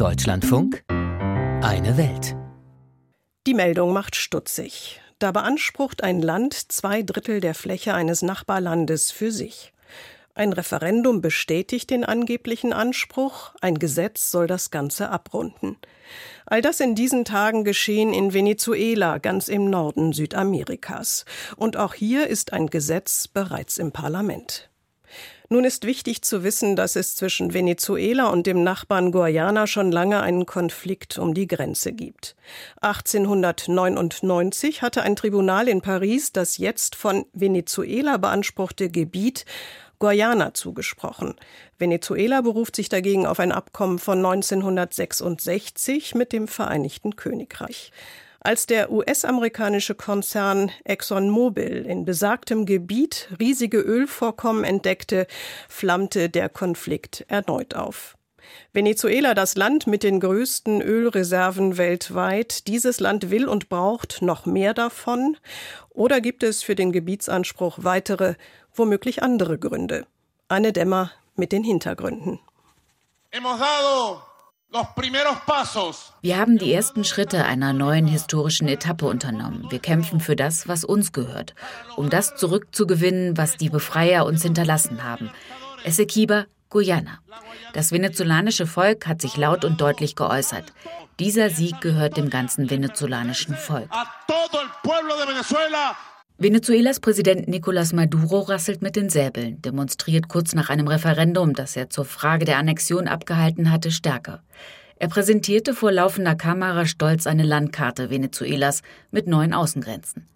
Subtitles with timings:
[0.00, 2.34] Deutschlandfunk Eine Welt.
[3.46, 5.02] Die Meldung macht stutzig.
[5.18, 9.74] Da beansprucht ein Land zwei Drittel der Fläche eines Nachbarlandes für sich.
[10.32, 15.76] Ein Referendum bestätigt den angeblichen Anspruch, ein Gesetz soll das Ganze abrunden.
[16.46, 21.26] All das in diesen Tagen geschehen in Venezuela, ganz im Norden Südamerikas.
[21.56, 24.69] Und auch hier ist ein Gesetz bereits im Parlament.
[25.52, 30.20] Nun ist wichtig zu wissen, dass es zwischen Venezuela und dem Nachbarn Guayana schon lange
[30.20, 32.36] einen Konflikt um die Grenze gibt.
[32.82, 39.44] 1899 hatte ein Tribunal in Paris das jetzt von Venezuela beanspruchte Gebiet
[39.98, 41.34] Guayana zugesprochen.
[41.78, 47.90] Venezuela beruft sich dagegen auf ein Abkommen von 1966 mit dem Vereinigten Königreich.
[48.42, 55.26] Als der US-amerikanische Konzern ExxonMobil in besagtem Gebiet riesige Ölvorkommen entdeckte,
[55.68, 58.16] flammte der Konflikt erneut auf.
[58.72, 64.72] Venezuela, das Land mit den größten Ölreserven weltweit, dieses Land will und braucht noch mehr
[64.72, 65.36] davon?
[65.90, 68.36] Oder gibt es für den Gebietsanspruch weitere,
[68.74, 70.06] womöglich andere Gründe?
[70.48, 72.40] Anne Dämmer mit den Hintergründen.
[76.22, 79.66] Wir haben die ersten Schritte einer neuen historischen Etappe unternommen.
[79.68, 81.56] Wir kämpfen für das, was uns gehört,
[81.96, 85.30] um das zurückzugewinnen, was die Befreier uns hinterlassen haben.
[85.82, 87.18] Essequiba, Guyana.
[87.72, 90.72] Das venezolanische Volk hat sich laut und deutlich geäußert.
[91.18, 93.90] Dieser Sieg gehört dem ganzen venezolanischen Volk.
[96.42, 101.90] Venezuelas Präsident Nicolás Maduro rasselt mit den Säbeln, demonstriert kurz nach einem Referendum, das er
[101.90, 104.42] zur Frage der Annexion abgehalten hatte, stärker.
[104.96, 108.80] Er präsentierte vor laufender Kamera stolz eine Landkarte Venezuelas
[109.10, 110.26] mit neuen Außengrenzen.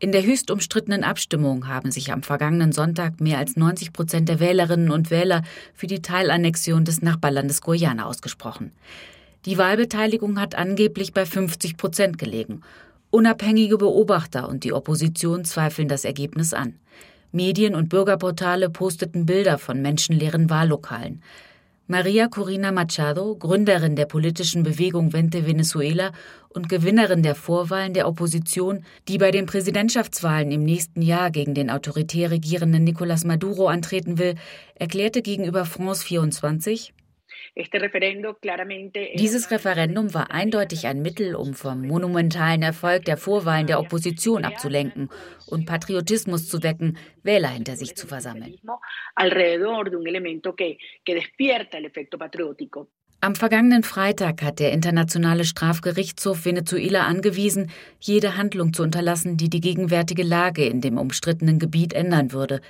[0.00, 4.40] In der höchst umstrittenen Abstimmung haben sich am vergangenen Sonntag mehr als 90 Prozent der
[4.40, 5.42] Wählerinnen und Wähler
[5.74, 8.72] für die Teilannexion des Nachbarlandes Guyana ausgesprochen.
[9.44, 12.62] Die Wahlbeteiligung hat angeblich bei 50 Prozent gelegen
[13.10, 16.74] Unabhängige Beobachter und die Opposition zweifeln das Ergebnis an.
[17.30, 21.22] Medien und Bürgerportale posteten Bilder von menschenleeren Wahllokalen.
[21.86, 26.10] Maria Corina Machado, Gründerin der politischen Bewegung Vente Venezuela
[26.48, 31.70] und Gewinnerin der Vorwahlen der Opposition, die bei den Präsidentschaftswahlen im nächsten Jahr gegen den
[31.70, 34.34] autoritär regierenden Nicolás Maduro antreten will,
[34.74, 36.92] erklärte gegenüber France 24,
[39.14, 45.10] dieses Referendum war eindeutig ein Mittel, um vom monumentalen Erfolg der Vorwahlen der Opposition abzulenken
[45.46, 48.56] und Patriotismus zu wecken, Wähler hinter sich zu versammeln.
[53.20, 59.60] Am vergangenen Freitag hat der Internationale Strafgerichtshof Venezuela angewiesen, jede Handlung zu unterlassen, die die
[59.60, 62.60] gegenwärtige Lage in dem umstrittenen Gebiet ändern würde.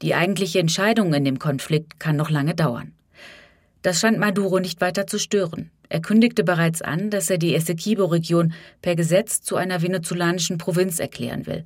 [0.00, 2.92] Die eigentliche Entscheidung in dem Konflikt kann noch lange dauern.
[3.82, 5.70] Das scheint Maduro nicht weiter zu stören.
[5.88, 11.46] Er kündigte bereits an, dass er die Essequibo-Region per Gesetz zu einer venezolanischen Provinz erklären
[11.46, 11.64] will.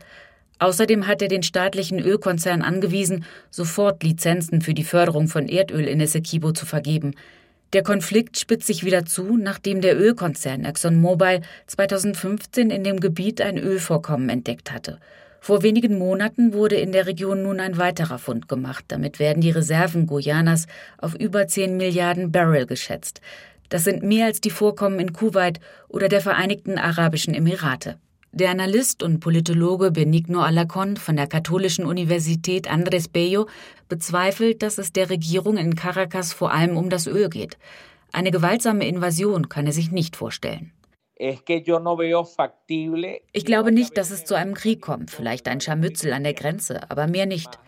[0.58, 6.00] Außerdem hat er den staatlichen Ölkonzern angewiesen, sofort Lizenzen für die Förderung von Erdöl in
[6.00, 7.14] Essequibo zu vergeben.
[7.72, 13.58] Der Konflikt spitzt sich wieder zu, nachdem der Ölkonzern ExxonMobil 2015 in dem Gebiet ein
[13.58, 14.98] Ölvorkommen entdeckt hatte.
[15.46, 18.86] Vor wenigen Monaten wurde in der Region nun ein weiterer Fund gemacht.
[18.88, 20.66] Damit werden die Reserven Guyanas
[20.98, 23.20] auf über 10 Milliarden Barrel geschätzt.
[23.68, 27.96] Das sind mehr als die Vorkommen in Kuwait oder der Vereinigten Arabischen Emirate.
[28.32, 33.46] Der Analyst und Politologe Benigno Alacon von der Katholischen Universität Andres Bello
[33.88, 37.56] bezweifelt, dass es der Regierung in Caracas vor allem um das Öl geht.
[38.12, 40.72] Eine gewaltsame Invasion kann er sich nicht vorstellen.
[41.18, 41.44] Ich
[43.44, 47.06] glaube nicht, dass es zu einem Krieg kommt, vielleicht ein Scharmützel an der Grenze, aber
[47.06, 47.58] mehr nicht.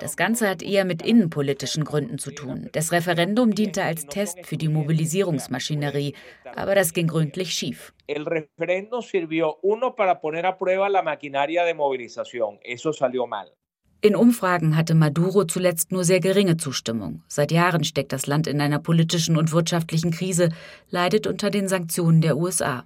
[0.00, 2.68] Das Ganze hat eher mit innenpolitischen Gründen zu tun.
[2.72, 6.14] Das Referendum diente als Test für die Mobilisierungsmaschinerie,
[6.54, 7.94] aber das ging gründlich schief.
[8.06, 12.58] El referendo sirvió uno para poner a prueba la maquinaria de movilización.
[12.62, 13.52] Eso salió mal.
[14.00, 17.24] In Umfragen hatte Maduro zuletzt nur sehr geringe Zustimmung.
[17.26, 20.50] Seit Jahren steckt das Land in einer politischen und wirtschaftlichen Krise,
[20.88, 22.84] leidet unter den Sanktionen der USA.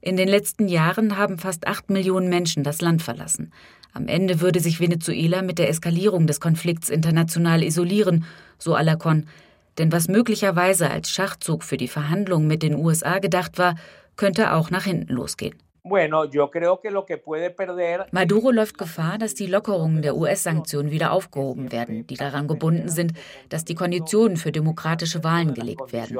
[0.00, 3.52] In den letzten Jahren haben fast acht Millionen Menschen das Land verlassen.
[3.92, 8.24] Am Ende würde sich Venezuela mit der Eskalierung des Konflikts international isolieren,
[8.58, 9.26] so Alacon.
[9.78, 13.74] Denn was möglicherweise als Schachzug für die Verhandlungen mit den USA gedacht war,
[14.16, 15.56] könnte auch nach hinten losgehen.
[18.12, 23.14] Maduro läuft Gefahr, dass die Lockerungen der US-Sanktionen wieder aufgehoben werden, die daran gebunden sind,
[23.48, 26.18] dass die Konditionen für demokratische Wahlen gelegt werden.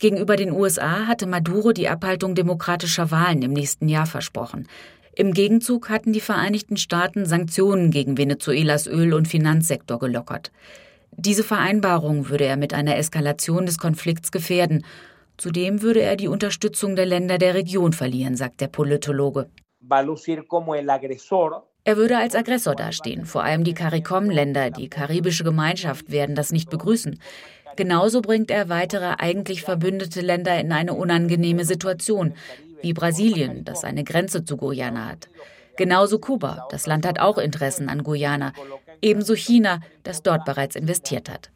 [0.00, 4.66] Gegenüber den USA hatte Maduro die Abhaltung demokratischer Wahlen im nächsten Jahr versprochen.
[5.14, 10.52] Im Gegenzug hatten die Vereinigten Staaten Sanktionen gegen Venezuelas Öl- und Finanzsektor gelockert.
[11.12, 14.86] Diese Vereinbarung würde er mit einer Eskalation des Konflikts gefährden.
[15.36, 19.50] Zudem würde er die Unterstützung der Länder der Region verlieren, sagt der Politologe.
[21.84, 23.24] Er würde als Aggressor dastehen.
[23.24, 27.18] Vor allem die CARICOM-Länder, die karibische Gemeinschaft, werden das nicht begrüßen.
[27.76, 32.34] Genauso bringt er weitere eigentlich verbündete Länder in eine unangenehme Situation,
[32.82, 35.28] wie Brasilien, das eine Grenze zu Guyana hat.
[35.76, 38.52] Genauso Kuba, das Land hat auch Interessen an Guyana.
[39.00, 41.50] Ebenso China, das dort bereits investiert hat.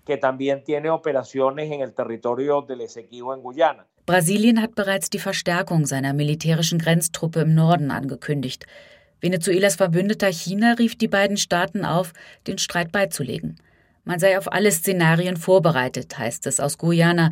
[4.07, 8.67] Brasilien hat bereits die Verstärkung seiner militärischen Grenztruppe im Norden angekündigt.
[9.21, 12.13] Venezuelas Verbündeter China rief die beiden Staaten auf,
[12.47, 13.57] den Streit beizulegen.
[14.05, 17.31] Man sei auf alle Szenarien vorbereitet, heißt es aus Guyana.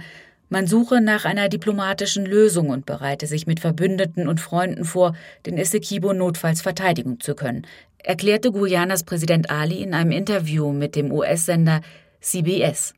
[0.48, 5.14] Man suche nach einer diplomatischen Lösung und bereite sich mit Verbündeten und Freunden vor,
[5.46, 7.66] den Essequibo notfalls verteidigen zu können,
[7.98, 11.80] erklärte Guyanas Präsident Ali in einem Interview mit dem US-Sender
[12.20, 12.94] CBS.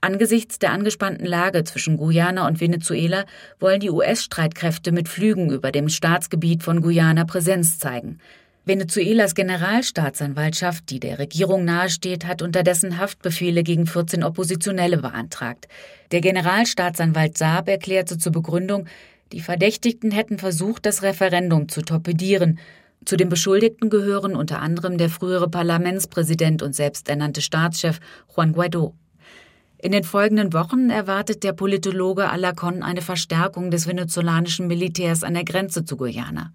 [0.00, 3.24] Angesichts der angespannten Lage zwischen Guyana und Venezuela
[3.58, 8.20] wollen die US-Streitkräfte mit Flügen über dem Staatsgebiet von Guyana Präsenz zeigen.
[8.68, 15.68] Venezuelas Generalstaatsanwaltschaft, die der Regierung nahesteht, hat unterdessen Haftbefehle gegen 14 Oppositionelle beantragt.
[16.10, 18.88] Der Generalstaatsanwalt Saab erklärte zur Begründung,
[19.30, 22.58] die Verdächtigten hätten versucht, das Referendum zu torpedieren.
[23.04, 28.00] Zu den Beschuldigten gehören unter anderem der frühere Parlamentspräsident und selbsternannte Staatschef
[28.34, 28.96] Juan Guaido.
[29.78, 35.44] In den folgenden Wochen erwartet der Politologe Alacon eine Verstärkung des venezolanischen Militärs an der
[35.44, 36.52] Grenze zu Guyana.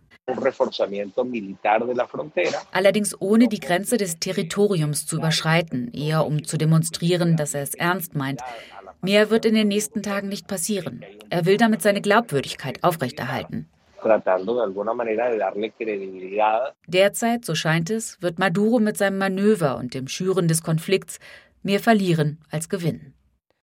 [2.71, 7.73] Allerdings ohne die Grenze des Territoriums zu überschreiten, eher um zu demonstrieren, dass er es
[7.73, 8.41] ernst meint.
[9.01, 11.03] Mehr wird in den nächsten Tagen nicht passieren.
[11.29, 13.68] Er will damit seine Glaubwürdigkeit aufrechterhalten.
[16.88, 21.19] Derzeit, so scheint es, wird Maduro mit seinem Manöver und dem Schüren des Konflikts
[21.62, 23.13] mehr verlieren als gewinnen.